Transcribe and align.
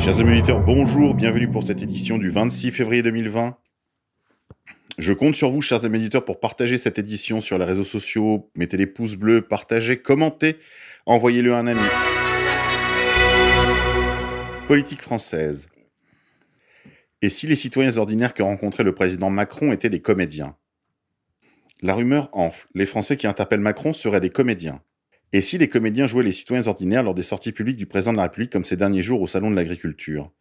Chers 0.00 0.18
amis 0.20 0.42
bonjour, 0.64 1.14
bienvenue 1.14 1.46
pour 1.46 1.66
cette 1.66 1.82
édition 1.82 2.16
du 2.16 2.30
26 2.30 2.70
février 2.70 3.02
2020. 3.02 3.54
Je 4.96 5.12
compte 5.12 5.36
sur 5.36 5.50
vous, 5.50 5.60
chers 5.60 5.84
amis 5.84 6.08
pour 6.08 6.40
partager 6.40 6.78
cette 6.78 6.98
édition 6.98 7.42
sur 7.42 7.58
les 7.58 7.66
réseaux 7.66 7.84
sociaux. 7.84 8.50
Mettez 8.56 8.78
des 8.78 8.86
pouces 8.86 9.14
bleus, 9.14 9.42
partagez, 9.42 9.98
commentez, 10.00 10.56
envoyez-le 11.04 11.52
à 11.52 11.58
un 11.58 11.66
ami. 11.66 11.86
Politique 14.68 15.02
française. 15.02 15.68
Et 17.20 17.28
si 17.28 17.46
les 17.46 17.56
citoyens 17.56 17.98
ordinaires 17.98 18.32
que 18.32 18.42
rencontrait 18.42 18.84
le 18.84 18.94
président 18.94 19.28
Macron 19.28 19.70
étaient 19.70 19.90
des 19.90 20.00
comédiens? 20.00 20.56
La 21.82 21.94
rumeur 21.94 22.30
enfle. 22.32 22.68
Les 22.74 22.86
Français 22.86 23.18
qui 23.18 23.26
interpellent 23.26 23.60
Macron 23.60 23.92
seraient 23.92 24.20
des 24.20 24.30
comédiens. 24.30 24.80
Et 25.32 25.40
si 25.40 25.58
les 25.58 25.68
comédiens 25.68 26.06
jouaient 26.06 26.24
les 26.24 26.32
citoyens 26.32 26.66
ordinaires 26.66 27.02
lors 27.02 27.14
des 27.14 27.22
sorties 27.22 27.52
publiques 27.52 27.76
du 27.76 27.86
président 27.86 28.12
de 28.12 28.16
la 28.16 28.24
République 28.24 28.50
comme 28.50 28.64
ces 28.64 28.76
derniers 28.76 29.02
jours 29.02 29.20
au 29.20 29.28
Salon 29.28 29.50
de 29.50 29.56
l'Agriculture? 29.56 30.32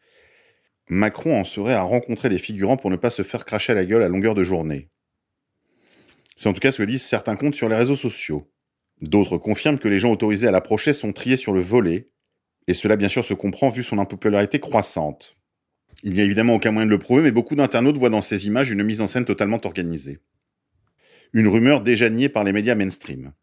Macron 0.89 1.39
en 1.39 1.45
serait 1.45 1.73
à 1.73 1.83
rencontrer 1.83 2.29
des 2.29 2.39
figurants 2.39 2.77
pour 2.77 2.89
ne 2.89 2.95
pas 2.95 3.11
se 3.11 3.21
faire 3.21 3.45
cracher 3.45 3.73
à 3.73 3.75
la 3.75 3.85
gueule 3.85 4.01
à 4.01 4.09
longueur 4.09 4.33
de 4.33 4.43
journée. 4.43 4.89
C'est 6.35 6.49
en 6.49 6.53
tout 6.53 6.59
cas 6.59 6.71
ce 6.71 6.79
que 6.79 6.87
disent 6.87 7.03
certains 7.03 7.35
comptes 7.35 7.53
sur 7.53 7.69
les 7.69 7.75
réseaux 7.75 7.95
sociaux. 7.95 8.51
D'autres 9.01 9.37
confirment 9.37 9.77
que 9.77 9.87
les 9.87 9.99
gens 9.99 10.11
autorisés 10.11 10.47
à 10.47 10.51
l'approcher 10.51 10.93
sont 10.93 11.13
triés 11.13 11.37
sur 11.37 11.53
le 11.53 11.61
volet, 11.61 12.09
et 12.67 12.73
cela 12.73 12.95
bien 12.95 13.09
sûr 13.09 13.23
se 13.23 13.35
comprend 13.35 13.69
vu 13.69 13.83
son 13.83 13.99
impopularité 13.99 14.59
croissante. 14.59 15.37
Il 16.01 16.13
n'y 16.13 16.21
a 16.21 16.23
évidemment 16.23 16.55
aucun 16.55 16.71
moyen 16.71 16.85
de 16.85 16.91
le 16.91 16.97
prouver, 16.97 17.21
mais 17.21 17.31
beaucoup 17.31 17.55
d'internautes 17.55 17.97
voient 17.97 18.09
dans 18.09 18.21
ces 18.21 18.47
images 18.47 18.71
une 18.71 18.83
mise 18.83 19.01
en 19.01 19.07
scène 19.07 19.25
totalement 19.25 19.59
organisée. 19.63 20.19
Une 21.33 21.47
rumeur 21.47 21.81
déjà 21.81 22.09
niée 22.09 22.29
par 22.29 22.43
les 22.43 22.53
médias 22.53 22.75
mainstream. 22.75 23.33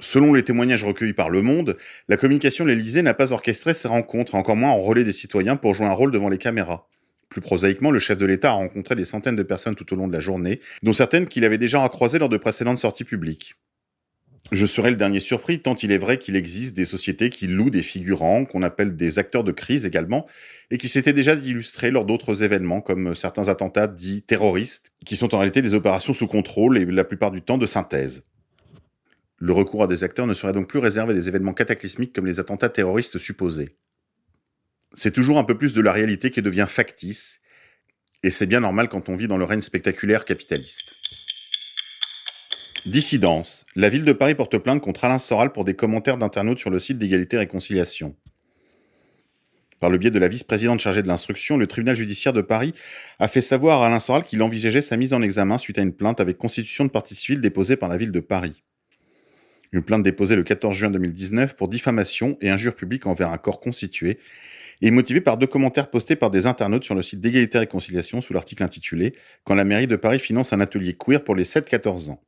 Selon 0.00 0.32
les 0.32 0.44
témoignages 0.44 0.84
recueillis 0.84 1.12
par 1.12 1.28
Le 1.28 1.42
Monde, 1.42 1.76
la 2.08 2.16
communication 2.16 2.64
de 2.64 2.70
l'Élysée 2.70 3.02
n'a 3.02 3.14
pas 3.14 3.32
orchestré 3.32 3.74
ces 3.74 3.88
rencontres, 3.88 4.36
encore 4.36 4.54
moins 4.54 4.70
en 4.70 4.80
relais 4.80 5.02
des 5.02 5.12
citoyens 5.12 5.56
pour 5.56 5.74
jouer 5.74 5.86
un 5.86 5.92
rôle 5.92 6.12
devant 6.12 6.28
les 6.28 6.38
caméras. 6.38 6.86
Plus 7.28 7.40
prosaïquement, 7.40 7.90
le 7.90 7.98
chef 7.98 8.16
de 8.16 8.24
l'État 8.24 8.50
a 8.50 8.54
rencontré 8.54 8.94
des 8.94 9.04
centaines 9.04 9.36
de 9.36 9.42
personnes 9.42 9.74
tout 9.74 9.92
au 9.92 9.96
long 9.96 10.06
de 10.06 10.12
la 10.12 10.20
journée, 10.20 10.60
dont 10.84 10.92
certaines 10.92 11.26
qu'il 11.26 11.44
avait 11.44 11.58
déjà 11.58 11.82
recroisées 11.82 12.20
lors 12.20 12.28
de 12.28 12.36
précédentes 12.36 12.78
sorties 12.78 13.04
publiques. 13.04 13.56
Je 14.52 14.64
serais 14.64 14.90
le 14.90 14.96
dernier 14.96 15.20
surpris, 15.20 15.60
tant 15.60 15.74
il 15.74 15.90
est 15.92 15.98
vrai 15.98 16.16
qu'il 16.16 16.36
existe 16.36 16.74
des 16.74 16.86
sociétés 16.86 17.28
qui 17.28 17.48
louent 17.48 17.68
des 17.68 17.82
figurants, 17.82 18.44
qu'on 18.44 18.62
appelle 18.62 18.96
des 18.96 19.18
acteurs 19.18 19.44
de 19.44 19.52
crise 19.52 19.84
également, 19.84 20.26
et 20.70 20.78
qui 20.78 20.88
s'étaient 20.88 21.12
déjà 21.12 21.34
illustrés 21.34 21.90
lors 21.90 22.06
d'autres 22.06 22.44
événements, 22.44 22.80
comme 22.80 23.14
certains 23.16 23.48
attentats 23.48 23.88
dits 23.88 24.22
terroristes, 24.22 24.92
qui 25.04 25.16
sont 25.16 25.34
en 25.34 25.38
réalité 25.38 25.60
des 25.60 25.74
opérations 25.74 26.14
sous 26.14 26.28
contrôle 26.28 26.78
et 26.78 26.84
la 26.86 27.04
plupart 27.04 27.32
du 27.32 27.42
temps 27.42 27.58
de 27.58 27.66
synthèse. 27.66 28.24
Le 29.38 29.52
recours 29.52 29.84
à 29.84 29.86
des 29.86 30.02
acteurs 30.02 30.26
ne 30.26 30.34
serait 30.34 30.52
donc 30.52 30.68
plus 30.68 30.80
réservé 30.80 31.12
à 31.12 31.14
des 31.14 31.28
événements 31.28 31.52
cataclysmiques 31.52 32.12
comme 32.12 32.26
les 32.26 32.40
attentats 32.40 32.68
terroristes 32.68 33.18
supposés. 33.18 33.76
C'est 34.94 35.12
toujours 35.12 35.38
un 35.38 35.44
peu 35.44 35.56
plus 35.56 35.72
de 35.74 35.80
la 35.80 35.92
réalité 35.92 36.30
qui 36.30 36.42
devient 36.42 36.66
factice, 36.68 37.40
et 38.22 38.30
c'est 38.30 38.46
bien 38.46 38.60
normal 38.60 38.88
quand 38.88 39.08
on 39.08 39.16
vit 39.16 39.28
dans 39.28 39.36
le 39.36 39.44
règne 39.44 39.60
spectaculaire 39.60 40.24
capitaliste. 40.24 40.94
Dissidence. 42.86 43.64
La 43.76 43.90
ville 43.90 44.04
de 44.04 44.12
Paris 44.12 44.34
porte 44.34 44.58
plainte 44.58 44.80
contre 44.80 45.04
Alain 45.04 45.18
Soral 45.18 45.52
pour 45.52 45.64
des 45.64 45.74
commentaires 45.74 46.16
d'internautes 46.16 46.58
sur 46.58 46.70
le 46.70 46.78
site 46.78 46.98
d'égalité 46.98 47.36
et 47.36 47.40
réconciliation. 47.40 48.16
Par 49.78 49.90
le 49.90 49.98
biais 49.98 50.10
de 50.10 50.18
la 50.18 50.26
vice-présidente 50.26 50.80
chargée 50.80 51.02
de 51.02 51.08
l'instruction, 51.08 51.56
le 51.56 51.68
tribunal 51.68 51.94
judiciaire 51.94 52.32
de 52.32 52.40
Paris 52.40 52.74
a 53.20 53.28
fait 53.28 53.40
savoir 53.40 53.82
à 53.82 53.86
Alain 53.86 54.00
Soral 54.00 54.24
qu'il 54.24 54.42
envisageait 54.42 54.82
sa 54.82 54.96
mise 54.96 55.12
en 55.12 55.22
examen 55.22 55.58
suite 55.58 55.78
à 55.78 55.82
une 55.82 55.92
plainte 55.92 56.20
avec 56.20 56.38
constitution 56.38 56.84
de 56.84 56.90
partie 56.90 57.14
civile 57.14 57.40
déposée 57.40 57.76
par 57.76 57.88
la 57.88 57.96
ville 57.96 58.10
de 58.10 58.20
Paris. 58.20 58.64
Une 59.72 59.82
plainte 59.82 60.02
déposée 60.02 60.36
le 60.36 60.42
14 60.42 60.76
juin 60.76 60.90
2019 60.90 61.54
pour 61.54 61.68
diffamation 61.68 62.38
et 62.40 62.50
injure 62.50 62.74
publique 62.74 63.06
envers 63.06 63.30
un 63.30 63.38
corps 63.38 63.60
constitué 63.60 64.18
et 64.80 64.90
motivée 64.90 65.20
par 65.20 65.38
deux 65.38 65.46
commentaires 65.46 65.90
postés 65.90 66.16
par 66.16 66.30
des 66.30 66.46
internautes 66.46 66.84
sur 66.84 66.94
le 66.94 67.02
site 67.02 67.20
d'égalité 67.20 67.58
et 67.58 67.60
réconciliation 67.60 68.20
sous 68.20 68.32
l'article 68.32 68.62
intitulé 68.62 69.14
Quand 69.44 69.54
la 69.54 69.64
mairie 69.64 69.88
de 69.88 69.96
Paris 69.96 70.20
finance 70.20 70.52
un 70.52 70.60
atelier 70.60 70.94
queer 70.94 71.22
pour 71.22 71.34
les 71.34 71.44
7-14 71.44 72.10
ans. 72.10 72.22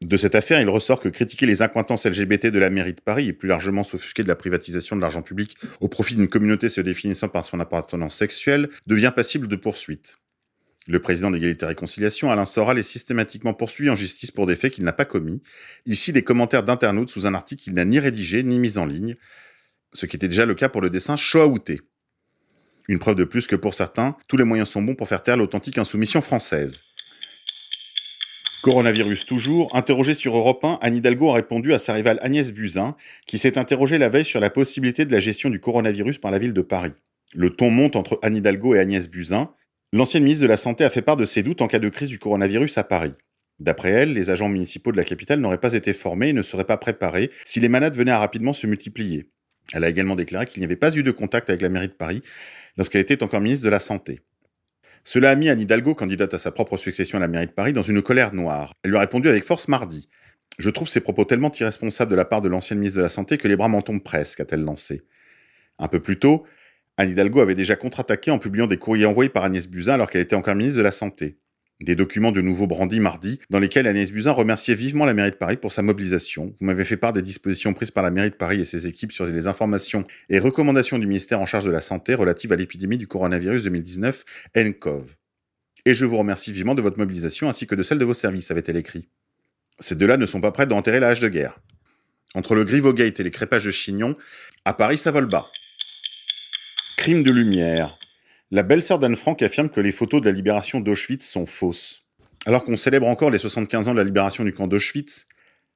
De 0.00 0.16
cette 0.16 0.34
affaire, 0.34 0.60
il 0.60 0.68
ressort 0.68 0.98
que 0.98 1.08
critiquer 1.08 1.46
les 1.46 1.62
incointances 1.62 2.06
LGBT 2.06 2.46
de 2.46 2.58
la 2.58 2.70
mairie 2.70 2.94
de 2.94 3.00
Paris 3.00 3.28
et 3.28 3.32
plus 3.32 3.48
largement 3.48 3.84
s'offusquer 3.84 4.24
de 4.24 4.28
la 4.28 4.34
privatisation 4.34 4.96
de 4.96 5.00
l'argent 5.00 5.22
public 5.22 5.56
au 5.80 5.88
profit 5.88 6.16
d'une 6.16 6.28
communauté 6.28 6.68
se 6.68 6.80
définissant 6.80 7.28
par 7.28 7.46
son 7.46 7.60
appartenance 7.60 8.16
sexuelle 8.16 8.68
devient 8.86 9.12
passible 9.14 9.46
de 9.46 9.56
poursuite. 9.56 10.16
Le 10.88 11.00
président 11.00 11.30
d'égalité 11.30 11.64
et 11.64 11.68
réconciliation, 11.68 12.30
Alain 12.30 12.44
Soral, 12.44 12.78
est 12.78 12.82
systématiquement 12.82 13.54
poursuivi 13.54 13.88
en 13.88 13.94
justice 13.94 14.32
pour 14.32 14.46
des 14.46 14.56
faits 14.56 14.72
qu'il 14.72 14.84
n'a 14.84 14.92
pas 14.92 15.04
commis. 15.04 15.40
Ici, 15.86 16.12
des 16.12 16.22
commentaires 16.22 16.64
d'internautes 16.64 17.10
sous 17.10 17.26
un 17.26 17.34
article 17.34 17.62
qu'il 17.62 17.74
n'a 17.74 17.84
ni 17.84 18.00
rédigé 18.00 18.42
ni 18.42 18.58
mis 18.58 18.78
en 18.78 18.86
ligne, 18.86 19.14
ce 19.92 20.06
qui 20.06 20.16
était 20.16 20.28
déjà 20.28 20.44
le 20.44 20.54
cas 20.54 20.68
pour 20.68 20.80
le 20.80 20.90
dessin 20.90 21.16
Shoahouté. 21.16 21.80
Une 22.88 22.98
preuve 22.98 23.14
de 23.14 23.24
plus 23.24 23.46
que 23.46 23.54
pour 23.54 23.74
certains, 23.74 24.16
tous 24.26 24.36
les 24.36 24.44
moyens 24.44 24.68
sont 24.68 24.82
bons 24.82 24.96
pour 24.96 25.08
faire 25.08 25.22
taire 25.22 25.36
l'authentique 25.36 25.78
insoumission 25.78 26.20
française. 26.20 26.82
Coronavirus 28.62 29.26
toujours, 29.26 29.74
interrogé 29.74 30.14
sur 30.14 30.36
Europe 30.36 30.64
1, 30.64 30.78
Anne 30.82 30.96
Hidalgo 30.96 31.30
a 31.30 31.34
répondu 31.34 31.74
à 31.74 31.78
sa 31.78 31.94
rivale 31.94 32.18
Agnès 32.22 32.52
Buzyn, 32.52 32.96
qui 33.26 33.38
s'est 33.38 33.58
interrogée 33.58 33.98
la 33.98 34.08
veille 34.08 34.24
sur 34.24 34.40
la 34.40 34.50
possibilité 34.50 35.04
de 35.04 35.12
la 35.12 35.20
gestion 35.20 35.50
du 35.50 35.60
coronavirus 35.60 36.18
par 36.18 36.30
la 36.30 36.38
ville 36.38 36.54
de 36.54 36.62
Paris. 36.62 36.92
Le 37.34 37.50
ton 37.50 37.70
monte 37.70 37.96
entre 37.96 38.18
Anne 38.22 38.36
Hidalgo 38.36 38.74
et 38.74 38.78
Agnès 38.78 39.08
Buzyn, 39.08 39.50
L'ancienne 39.94 40.22
ministre 40.22 40.44
de 40.44 40.48
la 40.48 40.56
Santé 40.56 40.84
a 40.84 40.88
fait 40.88 41.02
part 41.02 41.18
de 41.18 41.26
ses 41.26 41.42
doutes 41.42 41.60
en 41.60 41.68
cas 41.68 41.78
de 41.78 41.90
crise 41.90 42.08
du 42.08 42.18
coronavirus 42.18 42.78
à 42.78 42.84
Paris. 42.84 43.12
D'après 43.60 43.90
elle, 43.90 44.14
les 44.14 44.30
agents 44.30 44.48
municipaux 44.48 44.90
de 44.90 44.96
la 44.96 45.04
capitale 45.04 45.38
n'auraient 45.38 45.58
pas 45.58 45.74
été 45.74 45.92
formés 45.92 46.30
et 46.30 46.32
ne 46.32 46.42
seraient 46.42 46.64
pas 46.64 46.78
préparés 46.78 47.30
si 47.44 47.60
les 47.60 47.68
malades 47.68 47.94
venaient 47.94 48.10
à 48.10 48.18
rapidement 48.18 48.54
se 48.54 48.66
multiplier. 48.66 49.28
Elle 49.74 49.84
a 49.84 49.90
également 49.90 50.16
déclaré 50.16 50.46
qu'il 50.46 50.60
n'y 50.60 50.64
avait 50.64 50.76
pas 50.76 50.96
eu 50.96 51.02
de 51.02 51.10
contact 51.10 51.50
avec 51.50 51.60
la 51.60 51.68
mairie 51.68 51.88
de 51.88 51.92
Paris 51.92 52.22
lorsqu'elle 52.78 53.02
était 53.02 53.22
encore 53.22 53.42
ministre 53.42 53.66
de 53.66 53.70
la 53.70 53.80
Santé. 53.80 54.20
Cela 55.04 55.28
a 55.28 55.34
mis 55.34 55.50
Anne 55.50 55.60
Hidalgo, 55.60 55.94
candidate 55.94 56.32
à 56.32 56.38
sa 56.38 56.52
propre 56.52 56.78
succession 56.78 57.18
à 57.18 57.20
la 57.20 57.28
mairie 57.28 57.48
de 57.48 57.52
Paris, 57.52 57.74
dans 57.74 57.82
une 57.82 58.00
colère 58.00 58.32
noire. 58.32 58.72
Elle 58.84 58.92
lui 58.92 58.96
a 58.96 59.00
répondu 59.00 59.28
avec 59.28 59.44
force 59.44 59.68
mardi. 59.68 60.08
Je 60.58 60.70
trouve 60.70 60.88
ces 60.88 61.00
propos 61.00 61.26
tellement 61.26 61.52
irresponsables 61.52 62.10
de 62.10 62.16
la 62.16 62.24
part 62.24 62.40
de 62.40 62.48
l'ancienne 62.48 62.78
ministre 62.78 62.96
de 62.96 63.02
la 63.02 63.10
Santé 63.10 63.36
que 63.36 63.46
les 63.46 63.56
bras 63.56 63.68
m'en 63.68 63.82
tombent 63.82 64.02
presque, 64.02 64.40
a-t-elle 64.40 64.62
lancé. 64.62 65.02
Un 65.78 65.88
peu 65.88 66.00
plus 66.00 66.18
tôt, 66.18 66.46
Anne 66.98 67.10
Hidalgo 67.10 67.40
avait 67.40 67.54
déjà 67.54 67.74
contre-attaqué 67.74 68.30
en 68.30 68.38
publiant 68.38 68.66
des 68.66 68.76
courriers 68.76 69.06
envoyés 69.06 69.30
par 69.30 69.44
Agnès 69.44 69.66
Buzyn 69.66 69.94
alors 69.94 70.10
qu'elle 70.10 70.20
était 70.20 70.36
encore 70.36 70.54
ministre 70.54 70.78
de 70.78 70.82
la 70.82 70.92
Santé. 70.92 71.38
Des 71.80 71.96
documents 71.96 72.30
de 72.30 72.42
nouveau 72.42 72.68
brandis 72.68 73.00
mardi, 73.00 73.40
dans 73.50 73.58
lesquels 73.58 73.86
Agnès 73.86 74.12
Buzyn 74.12 74.30
remerciait 74.30 74.74
vivement 74.74 75.04
la 75.04 75.14
mairie 75.14 75.32
de 75.32 75.36
Paris 75.36 75.56
pour 75.56 75.72
sa 75.72 75.82
mobilisation. 75.82 76.54
Vous 76.60 76.66
m'avez 76.66 76.84
fait 76.84 76.96
part 76.96 77.12
des 77.12 77.22
dispositions 77.22 77.72
prises 77.72 77.90
par 77.90 78.04
la 78.04 78.10
mairie 78.10 78.30
de 78.30 78.36
Paris 78.36 78.60
et 78.60 78.64
ses 78.64 78.86
équipes 78.86 79.10
sur 79.10 79.24
les 79.24 79.46
informations 79.48 80.04
et 80.28 80.38
recommandations 80.38 80.98
du 80.98 81.06
ministère 81.06 81.40
en 81.40 81.46
charge 81.46 81.64
de 81.64 81.70
la 81.70 81.80
Santé 81.80 82.14
relatives 82.14 82.52
à 82.52 82.56
l'épidémie 82.56 82.98
du 82.98 83.08
coronavirus 83.08 83.64
2019, 83.64 84.24
NCOV. 84.54 85.16
Et 85.84 85.94
je 85.94 86.06
vous 86.06 86.18
remercie 86.18 86.52
vivement 86.52 86.76
de 86.76 86.82
votre 86.82 86.98
mobilisation 86.98 87.48
ainsi 87.48 87.66
que 87.66 87.74
de 87.74 87.82
celle 87.82 87.98
de 87.98 88.04
vos 88.04 88.14
services, 88.14 88.52
avait-elle 88.52 88.76
écrit. 88.76 89.08
Ces 89.80 89.96
deux-là 89.96 90.18
ne 90.18 90.26
sont 90.26 90.40
pas 90.40 90.52
prêts 90.52 90.66
d'enterrer 90.66 91.00
la 91.00 91.08
hache 91.08 91.20
de 91.20 91.28
guerre. 91.28 91.58
Entre 92.34 92.54
le 92.54 92.64
Grivogate 92.64 93.18
et 93.18 93.24
les 93.24 93.32
crépages 93.32 93.64
de 93.64 93.72
Chignon, 93.72 94.14
à 94.64 94.74
Paris 94.74 94.98
ça 94.98 95.10
vole 95.10 95.26
bas. 95.26 95.50
Crime 97.02 97.24
de 97.24 97.32
lumière. 97.32 97.98
La 98.52 98.62
belle-sœur 98.62 99.00
d'Anne 99.00 99.16
Frank 99.16 99.42
affirme 99.42 99.68
que 99.68 99.80
les 99.80 99.90
photos 99.90 100.20
de 100.20 100.26
la 100.26 100.32
libération 100.32 100.78
d'Auschwitz 100.78 101.28
sont 101.28 101.46
fausses. 101.46 102.04
Alors 102.46 102.62
qu'on 102.62 102.76
célèbre 102.76 103.08
encore 103.08 103.30
les 103.30 103.38
75 103.38 103.88
ans 103.88 103.92
de 103.92 103.98
la 103.98 104.04
libération 104.04 104.44
du 104.44 104.54
camp 104.54 104.68
d'Auschwitz, 104.68 105.26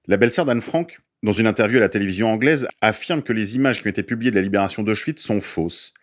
la 0.06 0.18
belle-sœur 0.18 0.44
d'Anne 0.44 0.62
Frank, 0.62 1.00
dans 1.24 1.32
une 1.32 1.48
interview 1.48 1.78
à 1.78 1.80
la 1.80 1.88
télévision 1.88 2.30
anglaise, 2.30 2.68
affirme 2.80 3.22
que 3.22 3.32
les 3.32 3.56
images 3.56 3.82
qui 3.82 3.88
ont 3.88 3.90
été 3.90 4.04
publiées 4.04 4.30
de 4.30 4.36
la 4.36 4.42
libération 4.42 4.84
d'Auschwitz 4.84 5.20
sont 5.20 5.40
fausses. 5.40 5.94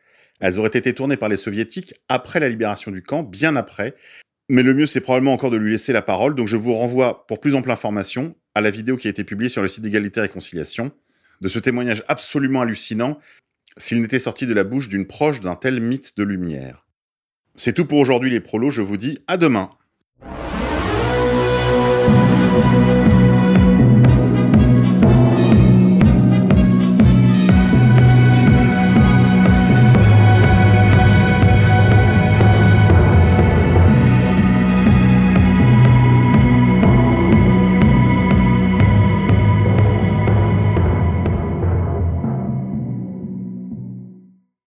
Elles 0.41 0.59
auraient 0.59 0.67
été 0.67 0.91
tournées 0.91 1.15
par 1.15 1.29
les 1.29 1.37
soviétiques 1.37 1.93
après 2.09 2.41
la 2.41 2.49
libération 2.49 2.91
du 2.91 3.01
camp, 3.01 3.23
bien 3.23 3.55
après. 3.55 3.95
Mais 4.49 4.61
le 4.61 4.73
mieux, 4.73 4.87
c'est 4.87 4.99
probablement 4.99 5.31
encore 5.31 5.51
de 5.51 5.57
lui 5.57 5.71
laisser 5.71 5.93
la 5.93 6.01
parole, 6.01 6.35
donc 6.35 6.49
je 6.49 6.57
vous 6.57 6.73
renvoie 6.73 7.25
pour 7.27 7.39
plus 7.39 7.55
ample 7.55 7.71
information 7.71 8.35
à 8.55 8.59
la 8.59 8.71
vidéo 8.71 8.97
qui 8.97 9.07
a 9.07 9.11
été 9.11 9.23
publiée 9.23 9.47
sur 9.47 9.61
le 9.61 9.69
site 9.69 9.83
d'égalité 9.83 10.19
et 10.19 10.23
réconciliation, 10.23 10.91
de 11.39 11.47
ce 11.47 11.59
témoignage 11.59 12.03
absolument 12.09 12.59
hallucinant 12.59 13.21
s'il 13.77 14.01
n'était 14.01 14.19
sorti 14.19 14.45
de 14.45 14.53
la 14.53 14.63
bouche 14.63 14.89
d'une 14.89 15.07
proche 15.07 15.41
d'un 15.41 15.55
tel 15.55 15.81
mythe 15.81 16.17
de 16.17 16.23
lumière. 16.23 16.85
C'est 17.55 17.73
tout 17.73 17.85
pour 17.85 17.99
aujourd'hui 17.99 18.29
les 18.29 18.39
prolos, 18.39 18.71
je 18.71 18.81
vous 18.81 18.97
dis 18.97 19.19
à 19.27 19.37
demain 19.37 19.69